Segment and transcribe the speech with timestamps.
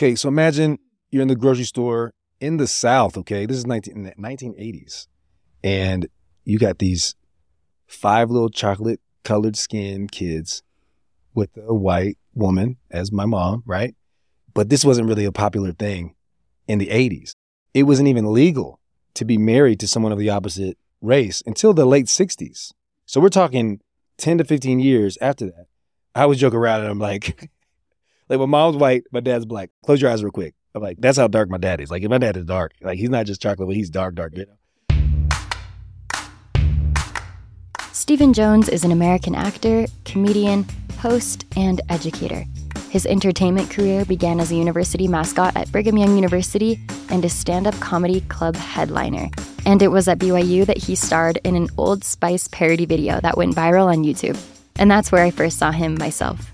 [0.00, 0.78] Okay, so imagine
[1.10, 3.44] you're in the grocery store in the South, okay?
[3.44, 5.08] This is 19, 1980s.
[5.62, 6.08] And
[6.42, 7.16] you got these
[7.86, 10.62] five little chocolate colored skin kids
[11.34, 13.94] with a white woman as my mom, right?
[14.54, 16.14] But this wasn't really a popular thing
[16.66, 17.32] in the 80s.
[17.74, 18.80] It wasn't even legal
[19.12, 22.72] to be married to someone of the opposite race until the late 60s.
[23.04, 23.80] So we're talking
[24.16, 25.66] 10 to 15 years after that.
[26.14, 27.50] I would joke around and I'm like,
[28.30, 29.70] like my mom's white, my dad's black.
[29.84, 30.54] Close your eyes real quick.
[30.74, 31.90] I'm like, that's how dark my dad is.
[31.90, 34.36] Like if my dad is dark, like he's not just chocolate, but he's dark, dark,
[34.36, 34.54] you know?
[37.90, 40.64] Stephen Jones is an American actor, comedian,
[40.98, 42.44] host, and educator.
[42.88, 47.66] His entertainment career began as a university mascot at Brigham Young University and a stand
[47.66, 49.28] up comedy club headliner.
[49.66, 53.36] And it was at BYU that he starred in an Old Spice parody video that
[53.36, 54.40] went viral on YouTube.
[54.76, 56.50] And that's where I first saw him myself.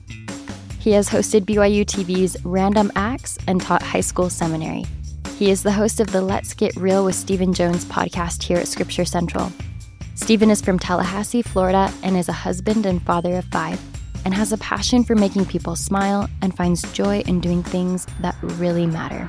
[0.86, 4.84] He has hosted BYU TV's Random Acts and taught high school seminary.
[5.36, 8.68] He is the host of the Let's Get Real with Stephen Jones podcast here at
[8.68, 9.50] Scripture Central.
[10.14, 13.82] Stephen is from Tallahassee, Florida, and is a husband and father of five,
[14.24, 18.36] and has a passion for making people smile and finds joy in doing things that
[18.40, 19.28] really matter.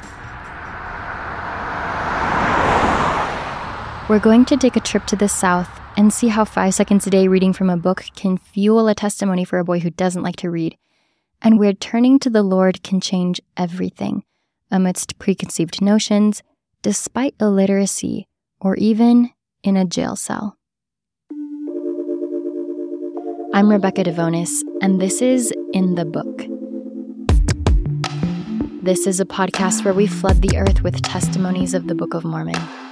[4.07, 7.09] We're going to take a trip to the South and see how five seconds a
[7.09, 10.35] day reading from a book can fuel a testimony for a boy who doesn't like
[10.35, 10.77] to read,
[11.41, 14.23] and where turning to the Lord can change everything
[14.71, 16.43] amidst preconceived notions,
[16.81, 18.27] despite illiteracy,
[18.59, 19.31] or even
[19.63, 20.57] in a jail cell.
[23.53, 26.45] I'm Rebecca Devonis, and this is In the Book.
[28.83, 32.23] This is a podcast where we flood the earth with testimonies of the Book of
[32.23, 32.86] Mormon.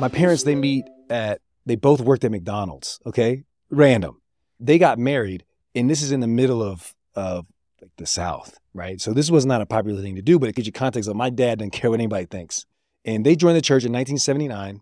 [0.00, 3.44] My parents, they meet at, they both worked at McDonald's, okay?
[3.68, 4.18] Random.
[4.58, 7.44] They got married, and this is in the middle of, of
[7.82, 8.98] like the South, right?
[8.98, 11.16] So this was not a popular thing to do, but it gives you context of
[11.16, 12.64] my dad didn't care what anybody thinks.
[13.04, 14.80] And they joined the church in 1979.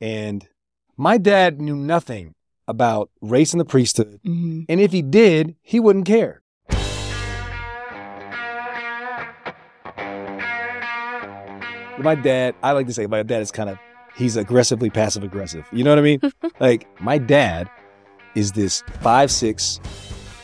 [0.00, 0.46] And
[0.96, 2.36] my dad knew nothing
[2.68, 4.20] about race and the priesthood.
[4.24, 4.66] Mhm.
[4.68, 6.42] And if he did, he wouldn't care.
[11.98, 13.78] My dad, I like to say my dad is kind of,
[14.16, 15.66] he's aggressively passive aggressive.
[15.72, 16.20] You know what I mean?
[16.60, 17.70] like my dad
[18.34, 19.80] is this five, six,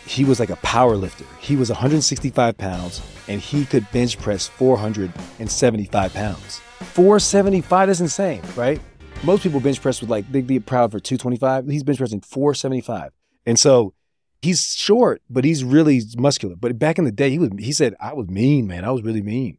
[0.06, 1.24] he was like a power lifter.
[1.40, 6.60] He was 165 pounds and he could bench press 475 pounds.
[6.80, 8.80] 475, is insane, right?
[9.22, 11.66] Most people bench press with like, they'd be proud for 225.
[11.66, 13.12] He's bench pressing 475.
[13.46, 13.94] And so
[14.42, 16.56] he's short, but he's really muscular.
[16.56, 18.84] But back in the day, he was, he said, I was mean, man.
[18.84, 19.58] I was really mean.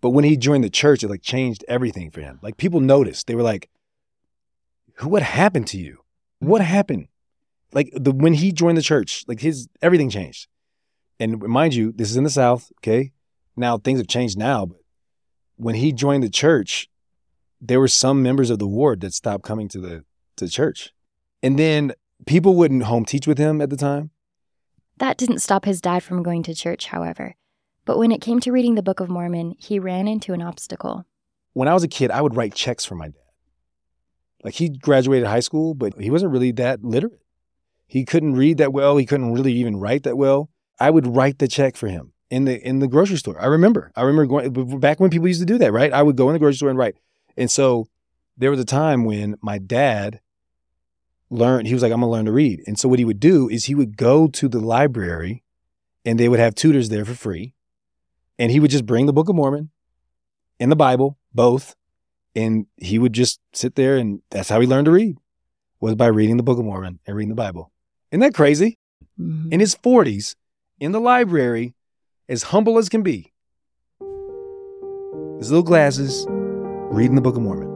[0.00, 2.38] But when he joined the church, it like changed everything for him.
[2.42, 3.26] Like people noticed.
[3.26, 3.68] They were like,
[5.00, 5.98] what happened to you?
[6.38, 6.70] What mm-hmm.
[6.70, 7.08] happened?
[7.72, 10.48] Like the when he joined the church, like his everything changed.
[11.18, 13.12] And mind you, this is in the South, okay?
[13.56, 14.78] Now things have changed now, but
[15.56, 16.88] when he joined the church,
[17.60, 20.04] there were some members of the ward that stopped coming to the
[20.36, 20.92] to church.
[21.42, 21.92] And then
[22.26, 24.10] people wouldn't home teach with him at the time.
[24.96, 27.36] That didn't stop his dad from going to church, however.
[27.90, 31.06] But when it came to reading the Book of Mormon, he ran into an obstacle.
[31.54, 33.14] When I was a kid, I would write checks for my dad.
[34.44, 37.20] Like he graduated high school, but he wasn't really that literate.
[37.88, 38.96] He couldn't read that well.
[38.96, 40.50] He couldn't really even write that well.
[40.78, 43.40] I would write the check for him in the in the grocery store.
[43.40, 43.90] I remember.
[43.96, 45.92] I remember going back when people used to do that, right?
[45.92, 46.94] I would go in the grocery store and write.
[47.36, 47.88] And so
[48.36, 50.20] there was a time when my dad
[51.28, 52.62] learned, he was like, I'm gonna learn to read.
[52.68, 55.42] And so what he would do is he would go to the library
[56.04, 57.52] and they would have tutors there for free.
[58.40, 59.68] And he would just bring the Book of Mormon
[60.58, 61.76] and the Bible, both,
[62.34, 65.18] and he would just sit there and that's how he learned to read
[65.78, 67.70] was by reading the Book of Mormon and reading the Bible.
[68.10, 68.78] Isn't that crazy?
[69.20, 69.52] Mhm.
[69.52, 70.36] In his 40s,
[70.78, 71.74] in the library,
[72.30, 73.32] as humble as can be,
[75.38, 77.68] his little glasses, reading the Book of Mormon.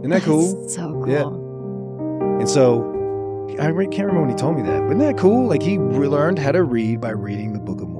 [0.00, 0.60] Isn't that cool?
[0.60, 1.08] That's so cool.
[1.08, 2.40] Yeah.
[2.40, 2.94] And so
[3.60, 5.46] I can't remember when he told me that, but isn't that cool?
[5.48, 7.97] Like he learned how to read by reading the Book of Mormon.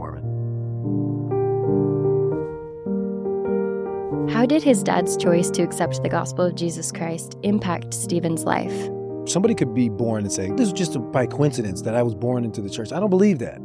[4.31, 8.91] How did his dad's choice to accept the gospel of Jesus Christ impact Stephen's life?
[9.27, 12.45] Somebody could be born and say, This is just by coincidence that I was born
[12.45, 12.93] into the church.
[12.93, 13.59] I don't believe that.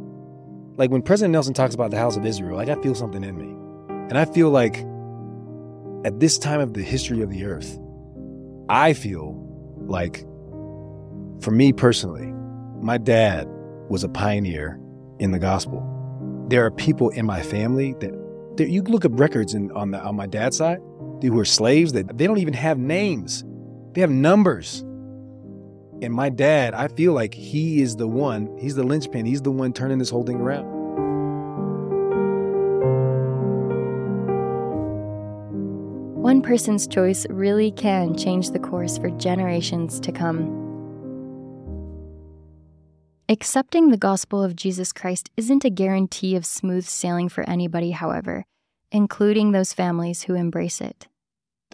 [0.76, 3.36] Like when President Nelson talks about the house of Israel, like I feel something in
[3.36, 3.54] me.
[4.08, 4.78] And I feel like
[6.04, 7.78] at this time of the history of the earth,
[8.70, 9.34] I feel
[9.86, 10.20] like,
[11.42, 12.32] for me personally,
[12.80, 13.46] my dad
[13.90, 14.80] was a pioneer
[15.18, 15.86] in the gospel.
[16.48, 18.23] There are people in my family that, that
[18.58, 20.80] you look up records in, on, the, on my dad's side,
[21.22, 23.44] who are slaves that they don't even have names.
[23.92, 24.80] They have numbers.
[26.02, 29.50] And my dad, I feel like he is the one, he's the linchpin, he's the
[29.50, 30.64] one turning this whole thing around.
[36.20, 40.63] One person's choice really can change the course for generations to come.
[43.26, 48.44] Accepting the gospel of Jesus Christ isn't a guarantee of smooth sailing for anybody, however,
[48.92, 51.08] including those families who embrace it.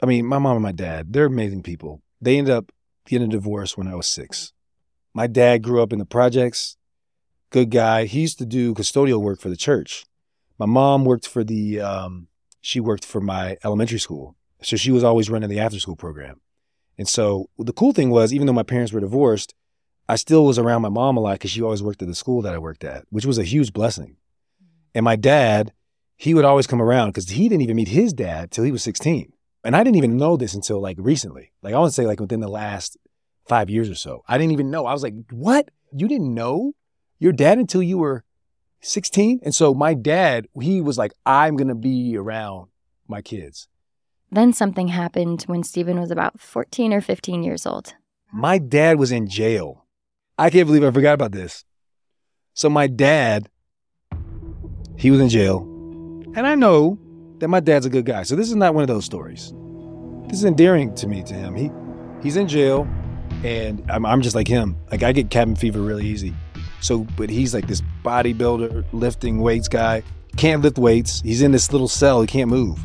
[0.01, 2.03] I mean, my mom and my dad, they're amazing people.
[2.21, 2.71] They ended up
[3.05, 4.53] getting a divorce when I was six.
[5.13, 6.77] My dad grew up in the projects,
[7.51, 8.05] good guy.
[8.05, 10.05] He used to do custodial work for the church.
[10.57, 12.29] My mom worked for the, um,
[12.61, 14.37] she worked for my elementary school.
[14.63, 16.41] So she was always running the after school program.
[16.97, 19.53] And so the cool thing was, even though my parents were divorced,
[20.11, 22.43] I still was around my mom a lot because she always worked at the school
[22.43, 24.17] that I worked at, which was a huge blessing.
[24.61, 24.75] Mm-hmm.
[24.97, 25.73] And my dad,
[26.17, 28.83] he would always come around because he didn't even meet his dad till he was
[28.83, 29.33] 16.
[29.63, 31.53] And I didn't even know this until like recently.
[31.63, 32.97] Like I want to say like within the last
[33.47, 34.25] five years or so.
[34.27, 34.85] I didn't even know.
[34.85, 35.71] I was like, what?
[35.93, 36.73] You didn't know
[37.21, 38.25] your dad until you were
[38.81, 39.39] 16?
[39.45, 42.67] And so my dad, he was like, I'm going to be around
[43.07, 43.69] my kids.
[44.33, 47.95] Then something happened when Stephen was about 14 or 15 years old.
[48.33, 49.87] My dad was in jail
[50.41, 51.67] I can't believe I forgot about this.
[52.55, 53.51] So my dad,
[54.97, 55.61] he was in jail,
[56.35, 56.99] and I know
[57.41, 58.23] that my dad's a good guy.
[58.23, 59.53] So this is not one of those stories.
[60.29, 61.55] This is endearing to me to him.
[61.55, 61.71] He
[62.23, 62.89] he's in jail,
[63.45, 64.79] and I'm, I'm just like him.
[64.91, 66.35] Like I get cabin fever really easy.
[66.81, 70.03] So, but he's like this bodybuilder, lifting weights guy.
[70.39, 71.21] Can't lift weights.
[71.21, 72.23] He's in this little cell.
[72.23, 72.81] He can't move.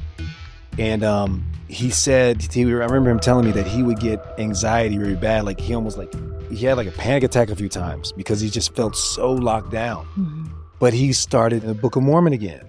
[0.77, 4.97] And um, he said, he, I remember him telling me that he would get anxiety
[4.97, 5.45] really bad.
[5.45, 6.13] Like he almost like
[6.49, 9.71] he had like a panic attack a few times because he just felt so locked
[9.71, 10.05] down.
[10.17, 10.47] Mm-hmm.
[10.79, 12.65] But he started the Book of Mormon again.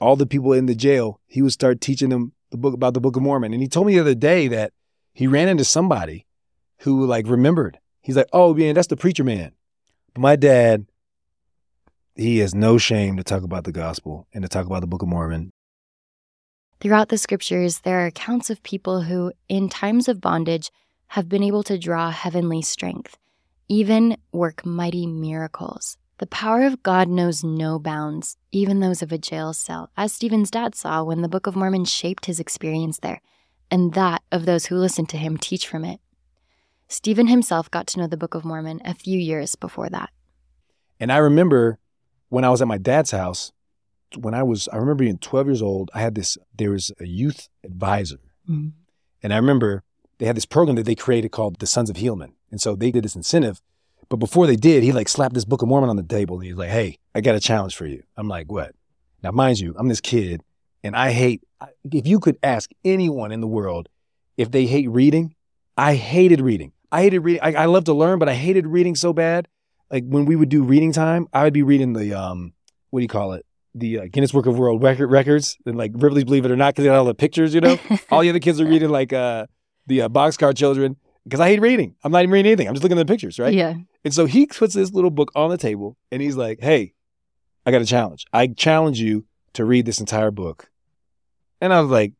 [0.00, 3.00] All the people in the jail, he would start teaching them the book about the
[3.00, 3.52] Book of Mormon.
[3.52, 4.72] And he told me the other day that
[5.12, 6.26] he ran into somebody
[6.80, 7.78] who like remembered.
[8.00, 9.52] He's like, "Oh man, that's the preacher man."
[10.12, 10.86] But my dad,
[12.14, 15.02] he has no shame to talk about the gospel and to talk about the Book
[15.02, 15.50] of Mormon.
[16.80, 20.70] Throughout the scriptures, there are accounts of people who, in times of bondage,
[21.08, 23.16] have been able to draw heavenly strength,
[23.68, 25.96] even work mighty miracles.
[26.18, 30.50] The power of God knows no bounds, even those of a jail cell, as Stephen's
[30.50, 33.20] dad saw when the Book of Mormon shaped his experience there,
[33.70, 36.00] and that of those who listened to him teach from it.
[36.86, 40.10] Stephen himself got to know the Book of Mormon a few years before that.
[41.00, 41.78] And I remember
[42.28, 43.52] when I was at my dad's house,
[44.16, 47.06] when I was, I remember being 12 years old, I had this, there was a
[47.06, 48.20] youth advisor.
[48.48, 48.68] Mm-hmm.
[49.22, 49.82] And I remember
[50.18, 52.32] they had this program that they created called the Sons of Helaman.
[52.50, 53.60] And so they did this incentive.
[54.08, 56.36] But before they did, he like slapped this Book of Mormon on the table.
[56.36, 58.02] And he's like, hey, I got a challenge for you.
[58.16, 58.74] I'm like, what?
[59.22, 60.42] Now, mind you, I'm this kid
[60.82, 61.42] and I hate,
[61.90, 63.88] if you could ask anyone in the world
[64.36, 65.34] if they hate reading,
[65.76, 66.72] I hated reading.
[66.92, 67.40] I hated reading.
[67.42, 69.48] I, I love to learn, but I hated reading so bad.
[69.90, 72.52] Like when we would do reading time, I would be reading the, um,
[72.90, 73.46] what do you call it?
[73.74, 76.74] The uh, Guinness Book of World Record records and like Ripley's Believe It or Not
[76.74, 77.78] because they had all the pictures, you know?
[78.10, 79.46] all the other kids are reading like, uh,
[79.86, 81.94] the uh, boxcar children because I hate reading.
[82.04, 82.68] I'm not even reading anything.
[82.68, 83.52] I'm just looking at the pictures, right?
[83.52, 83.74] Yeah.
[84.04, 86.92] And so he puts this little book on the table and he's like, hey,
[87.66, 88.26] I got a challenge.
[88.32, 90.70] I challenge you to read this entire book.
[91.60, 92.12] And I was like,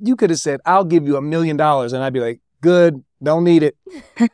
[0.00, 1.92] you could have said, I'll give you a million dollars.
[1.92, 3.76] And I'd be like, good, don't need it.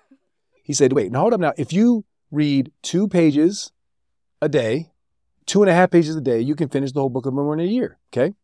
[0.63, 1.53] he said, wait, now hold up now.
[1.58, 3.73] If you read two pages
[4.41, 4.93] a day,
[5.47, 7.61] two and a half pages a day, you can finish the whole book of Mormon
[7.61, 7.99] in a year.
[8.13, 8.35] Okay.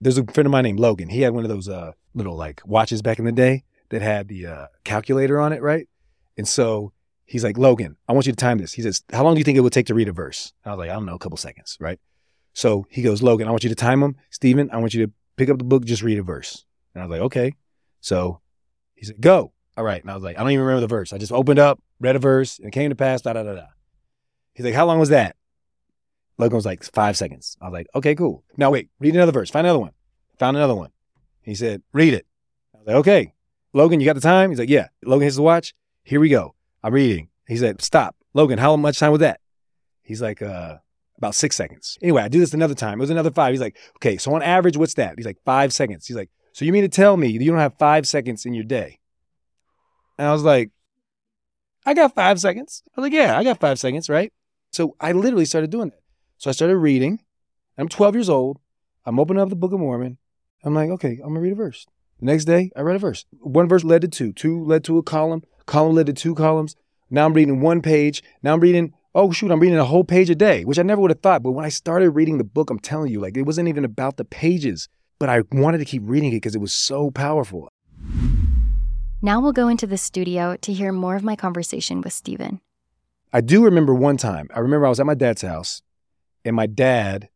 [0.00, 1.08] There's a friend of mine named Logan.
[1.08, 4.28] He had one of those uh, little like watches back in the day that had
[4.28, 5.88] the uh, calculator on it, right?
[6.36, 6.92] And so
[7.24, 8.72] he's like, Logan, I want you to time this.
[8.72, 10.52] He says, How long do you think it would take to read a verse?
[10.64, 11.98] I was like, I don't know, a couple seconds, right?
[12.52, 14.16] So he goes, Logan, I want you to time them.
[14.30, 16.64] Stephen, I want you to pick up the book, just read a verse.
[16.94, 17.52] And I was like, okay.
[18.00, 18.40] So
[18.94, 19.52] he said, go.
[19.76, 20.00] All right.
[20.00, 21.12] And I was like, I don't even remember the verse.
[21.12, 23.54] I just opened up, read a verse, and it came to pass, da da da
[23.54, 23.66] da.
[24.54, 25.36] He's like, how long was that?
[26.38, 27.58] Logan was like, five seconds.
[27.60, 28.42] I was like, okay, cool.
[28.56, 29.50] Now wait, read another verse.
[29.50, 29.92] Find another one.
[30.38, 30.90] Found another one.
[31.42, 32.26] He said, read it.
[32.74, 33.32] I was like, okay.
[33.76, 34.48] Logan, you got the time?
[34.48, 34.88] He's like, yeah.
[35.04, 35.74] Logan hits the watch.
[36.02, 36.54] Here we go.
[36.82, 37.28] I'm reading.
[37.46, 38.16] He said, stop.
[38.32, 39.40] Logan, how much time was that?
[40.02, 40.76] He's like, uh,
[41.18, 41.98] about six seconds.
[42.00, 42.98] Anyway, I do this another time.
[42.98, 43.52] It was another five.
[43.52, 45.14] He's like, okay, so on average, what's that?
[45.18, 46.06] He's like, five seconds.
[46.06, 48.64] He's like, so you mean to tell me you don't have five seconds in your
[48.64, 48.98] day?
[50.16, 50.70] And I was like,
[51.84, 52.82] I got five seconds.
[52.88, 54.32] I was like, yeah, I got five seconds, right?
[54.72, 56.00] So I literally started doing that.
[56.38, 57.20] So I started reading.
[57.76, 58.58] I'm 12 years old.
[59.04, 60.16] I'm opening up the Book of Mormon.
[60.64, 61.86] I'm like, okay, I'm gonna read a verse.
[62.20, 63.26] The next day, I read a verse.
[63.40, 64.32] One verse led to two.
[64.32, 65.42] Two led to a column.
[65.66, 66.74] Column led to two columns.
[67.10, 68.22] Now I'm reading one page.
[68.42, 71.00] Now I'm reading, oh shoot, I'm reading a whole page a day, which I never
[71.02, 71.42] would have thought.
[71.42, 74.16] But when I started reading the book, I'm telling you, like it wasn't even about
[74.16, 77.68] the pages, but I wanted to keep reading it because it was so powerful.
[79.20, 82.60] Now we'll go into the studio to hear more of my conversation with Stephen.
[83.32, 84.48] I do remember one time.
[84.54, 85.82] I remember I was at my dad's house,
[86.44, 87.28] and my dad,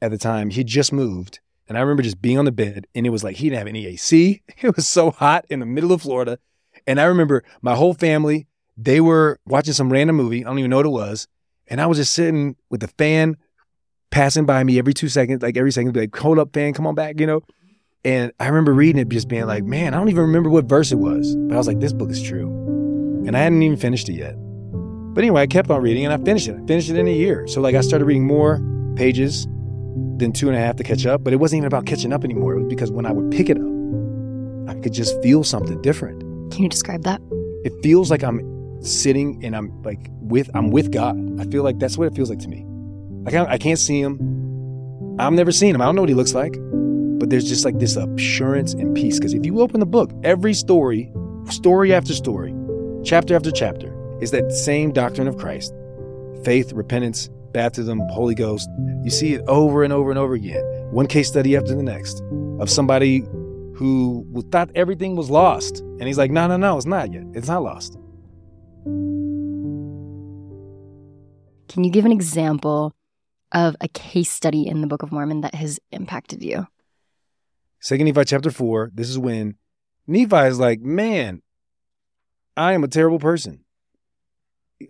[0.00, 3.06] at the time, he just moved, and I remember just being on the bed, and
[3.06, 4.42] it was like he didn't have any AC.
[4.62, 6.38] It was so hot in the middle of Florida,
[6.86, 8.46] and I remember my whole family.
[8.76, 10.44] They were watching some random movie.
[10.44, 11.28] I don't even know what it was,
[11.68, 13.36] and I was just sitting with the fan
[14.10, 16.86] passing by me every two seconds, like every second, be like, "Hold up, fan, come
[16.86, 17.42] on back," you know.
[18.04, 20.90] And I remember reading it, just being like, "Man, I don't even remember what verse
[20.92, 22.48] it was," but I was like, "This book is true,"
[23.26, 24.34] and I hadn't even finished it yet.
[25.14, 26.56] But anyway, I kept on reading and I finished it.
[26.56, 27.46] I finished it in a year.
[27.46, 28.62] So like I started reading more
[28.96, 29.46] pages
[30.16, 31.24] than two and a half to catch up.
[31.24, 32.54] But it wasn't even about catching up anymore.
[32.54, 33.72] It was because when I would pick it up,
[34.68, 36.20] I could just feel something different.
[36.52, 37.20] Can you describe that?
[37.64, 38.40] It feels like I'm
[38.82, 41.40] sitting and I'm like with I'm with God.
[41.40, 42.64] I feel like that's what it feels like to me.
[43.24, 45.16] Like I, I can't see him.
[45.18, 45.80] I've never seen him.
[45.80, 46.54] I don't know what he looks like.
[47.18, 49.18] But there's just like this assurance and peace.
[49.18, 51.12] Because if you open the book, every story,
[51.48, 52.52] story after story,
[53.04, 55.72] chapter after chapter, is that same doctrine of Christ
[56.44, 58.68] faith, repentance, baptism, Holy Ghost.
[59.02, 60.62] You see it over and over and over again.
[60.90, 62.22] One case study after the next
[62.60, 63.20] of somebody
[63.74, 65.80] who thought everything was lost.
[65.80, 67.24] And he's like, no, no, no, it's not yet.
[67.34, 67.94] It's not lost.
[71.68, 72.94] Can you give an example
[73.52, 76.66] of a case study in the Book of Mormon that has impacted you?
[77.80, 78.90] Second Nephi chapter four.
[78.94, 79.56] This is when
[80.06, 81.42] Nephi is like, man,
[82.56, 83.64] I am a terrible person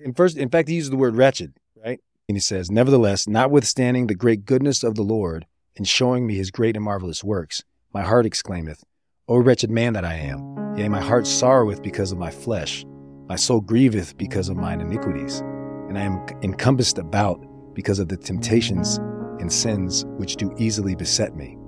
[0.00, 2.00] in first, in fact, he uses the word wretched, right?
[2.28, 6.50] And he says, Nevertheless, notwithstanding the great goodness of the Lord, and showing me his
[6.50, 8.84] great and marvelous works, my heart exclaimeth,
[9.28, 10.76] O wretched man that I am!
[10.76, 12.84] Yea, my heart sorroweth because of my flesh,
[13.28, 15.40] my soul grieveth because of mine iniquities,
[15.88, 18.98] and I am encompassed about because of the temptations
[19.40, 21.58] and sins which do easily beset me.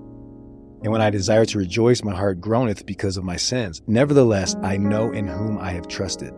[0.82, 3.80] And when I desire to rejoice, my heart groaneth because of my sins.
[3.86, 6.34] Nevertheless, I know in whom I have trusted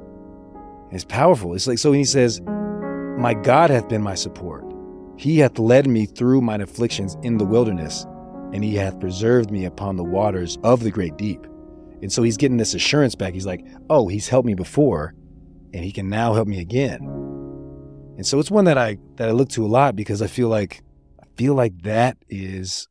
[0.92, 1.54] it's powerful.
[1.54, 2.40] It's like, so he says,
[3.18, 4.62] My God hath been my support.
[5.16, 8.04] He hath led me through mine afflictions in the wilderness,
[8.52, 11.46] and he hath preserved me upon the waters of the great deep.
[12.02, 13.32] And so he's getting this assurance back.
[13.32, 15.14] He's like, Oh, he's helped me before,
[15.72, 16.98] and he can now help me again.
[18.16, 20.48] And so it's one that I that I look to a lot because I feel
[20.48, 20.82] like
[21.18, 22.86] I feel like that is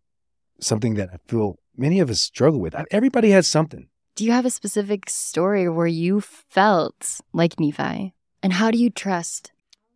[0.60, 2.74] something that I feel many of us struggle with.
[2.89, 3.89] Everybody has something.
[4.15, 8.15] Do you have a specific story where you felt like Nephi?
[8.41, 9.51] And how do you trust?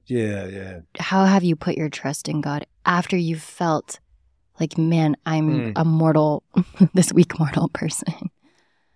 [0.10, 0.80] Yeah, yeah.
[0.98, 4.00] How have you put your trust in God after you felt
[4.60, 5.74] like, man, I'm mm.
[5.76, 6.44] a mortal,
[6.94, 8.32] this weak mortal person?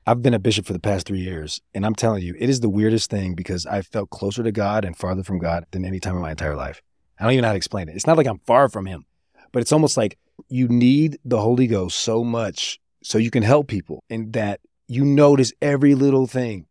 [0.06, 2.60] I've been a bishop for the past three years, and I'm telling you, it is
[2.60, 6.00] the weirdest thing because I felt closer to God and farther from God than any
[6.00, 6.82] time in my entire life.
[7.20, 7.96] I don't even know how to explain it.
[7.96, 9.06] It's not like I'm far from Him,
[9.54, 10.18] but it's almost like
[10.50, 15.06] you need the Holy Ghost so much so you can help people, and that you
[15.06, 16.66] notice every little thing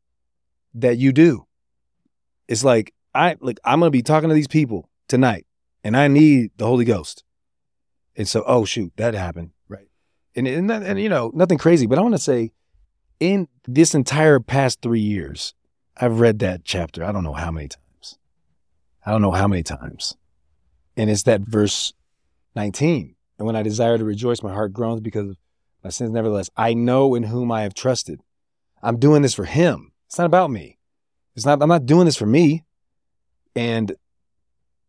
[0.75, 1.47] that you do.
[2.49, 5.47] It's like I like I'm gonna be talking to these people tonight,
[5.85, 7.25] and I need the Holy Ghost.
[8.17, 9.89] And so, oh shoot, that happened, right?
[10.35, 12.53] And and, and you know nothing crazy, but I want to say,
[13.21, 15.55] in this entire past three years,
[15.97, 17.05] I've read that chapter.
[17.05, 18.19] I don't know how many times.
[19.05, 20.17] I don't know how many times,
[20.97, 21.93] and it's that verse
[22.55, 23.15] 19.
[23.39, 25.37] And when I desire to rejoice, my heart groans because of
[25.83, 28.21] my sins, nevertheless, I know in whom I have trusted.
[28.83, 29.93] I'm doing this for him.
[30.07, 30.79] It's not about me.
[31.35, 32.65] It's not, I'm not doing this for me.
[33.55, 33.95] And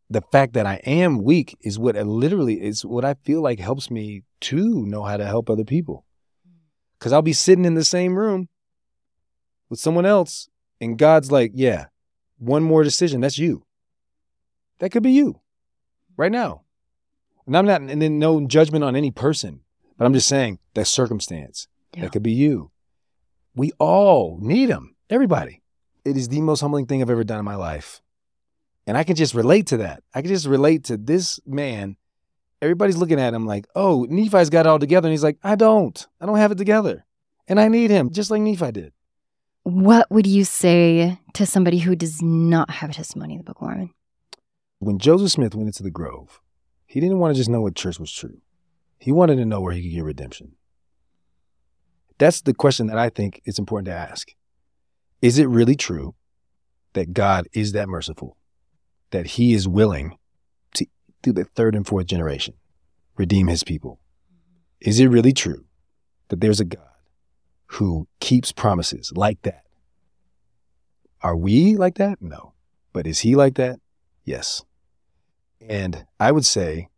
[0.10, 3.90] the fact that I am weak is what literally is what I feel like helps
[3.90, 6.06] me to know how to help other people.
[6.48, 6.60] Mm.
[7.00, 8.50] Cause I'll be sitting in the same room
[9.70, 11.86] with someone else and God's like, yeah,
[12.38, 13.22] one more decision.
[13.22, 13.66] That's you.
[14.80, 15.40] That could be you
[16.18, 16.62] right now.
[17.46, 19.62] And I'm not, and then no judgment on any person.
[19.98, 21.68] But I'm just saying that circumstance.
[21.96, 22.04] Yeah.
[22.04, 22.72] That could be you.
[23.56, 24.96] We all need him.
[25.10, 25.62] Everybody.
[26.06, 28.02] It is the most humbling thing I've ever done in my life.
[28.86, 30.04] And I can just relate to that.
[30.14, 31.96] I can just relate to this man.
[32.62, 35.08] Everybody's looking at him like, oh, Nephi's got it all together.
[35.08, 36.06] And he's like, I don't.
[36.20, 37.06] I don't have it together.
[37.48, 38.94] And I need him, just like Nephi did.
[39.64, 43.58] What would you say to somebody who does not have a testimony in the Book
[43.58, 43.94] of Mormon?
[44.80, 46.42] When Joseph Smith went into the Grove,
[46.86, 48.42] he didn't want to just know what church was true.
[49.00, 50.56] He wanted to know where he could get redemption.
[52.18, 54.34] That's the question that I think it's important to ask.
[55.22, 56.16] Is it really true
[56.94, 58.38] that God is that merciful,
[59.14, 60.18] that he is willing
[60.76, 60.86] to,
[61.24, 62.56] through the third and fourth generation,
[63.16, 64.00] redeem his people?
[64.82, 65.66] Is it really true
[66.28, 66.84] that there's a God
[67.68, 69.64] who keeps promises like that?
[71.22, 72.22] Are we like that?
[72.22, 72.54] No.
[72.92, 73.80] But is he like that?
[74.26, 74.64] Yes.
[75.62, 76.90] And I would say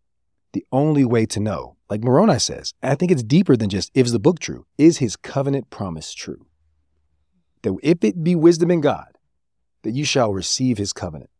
[0.54, 4.12] the only way to know like Moroni says, I think it's deeper than just is
[4.12, 4.66] the book true?
[4.76, 6.48] Is his covenant promise true?
[7.66, 9.18] that if it be wisdom in God,
[9.84, 11.32] that you shall receive his covenant.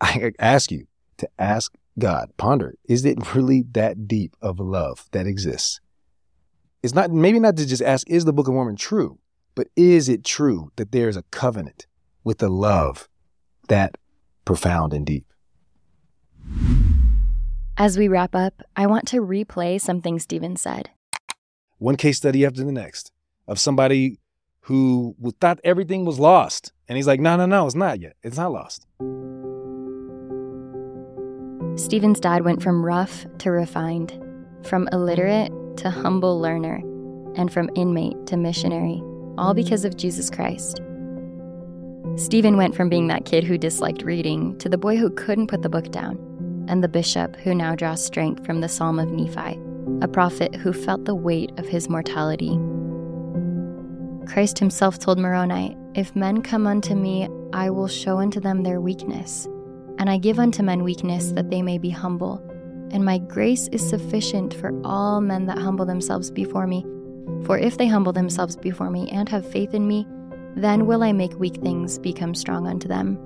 [0.00, 0.86] I ask you
[1.18, 5.80] to ask God, ponder, is it really that deep of love that exists?
[6.82, 9.18] It's not, maybe not to just ask, is the Book of Mormon true?
[9.54, 11.86] But is it true that there is a covenant
[12.22, 13.08] with a love
[13.68, 13.96] that
[14.44, 15.24] profound and deep?
[17.78, 20.90] As we wrap up, I want to replay something Stephen said.
[21.78, 23.12] One case study after the next
[23.48, 24.18] of somebody
[24.60, 26.72] who thought everything was lost.
[26.88, 28.16] And he's like, no, no, no, it's not yet.
[28.22, 28.86] It's not lost.
[31.76, 34.18] Stephen's dad went from rough to refined,
[34.62, 36.76] from illiterate to humble learner,
[37.34, 39.02] and from inmate to missionary,
[39.36, 40.80] all because of Jesus Christ.
[42.16, 45.60] Stephen went from being that kid who disliked reading to the boy who couldn't put
[45.60, 46.16] the book down,
[46.66, 49.60] and the bishop who now draws strength from the Psalm of Nephi,
[50.00, 52.58] a prophet who felt the weight of his mortality.
[54.26, 58.80] Christ himself told Moroni, If men come unto me, I will show unto them their
[58.80, 59.46] weakness.
[59.98, 62.42] And I give unto men weakness that they may be humble.
[62.90, 66.84] And my grace is sufficient for all men that humble themselves before me.
[67.44, 70.06] For if they humble themselves before me and have faith in me,
[70.56, 73.18] then will I make weak things become strong unto them.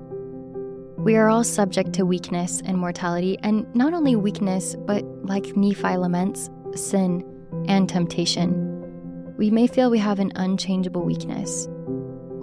[0.97, 5.97] We are all subject to weakness and mortality, and not only weakness, but like Nephi
[5.97, 7.25] laments, sin
[7.67, 9.35] and temptation.
[9.37, 11.67] We may feel we have an unchangeable weakness.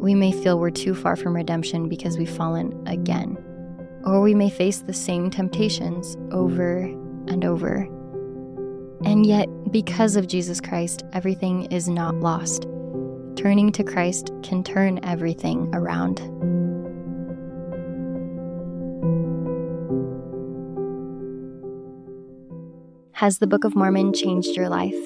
[0.01, 3.37] We may feel we're too far from redemption because we've fallen again.
[4.09, 6.79] Or we may face the same temptations over
[7.29, 7.87] and over.
[9.05, 12.63] And yet, because of Jesus Christ, everything is not lost.
[13.37, 16.21] Turning to Christ can turn everything around.
[23.13, 24.97] Has the Book of Mormon changed your life?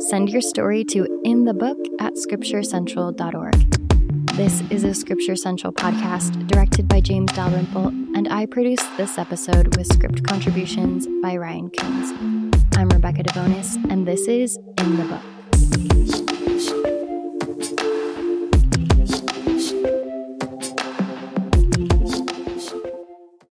[0.00, 3.77] Send your story to inthebook at scripturecentral.org.
[4.38, 9.76] This is a Scripture Central podcast directed by James Dalrymple, and I produced this episode
[9.76, 12.54] with script contributions by Ryan Coons.
[12.76, 15.37] I'm Rebecca DeVonis, and this is In the Book.